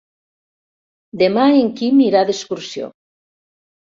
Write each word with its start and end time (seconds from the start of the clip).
Demà 1.23 1.43
en 1.59 1.69
Quim 1.81 2.01
irà 2.05 2.25
d'excursió. 2.29 2.89